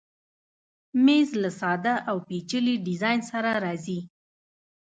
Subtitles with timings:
[1.05, 3.99] مېز له ساده او پیچلي ډیزاین سره راځي.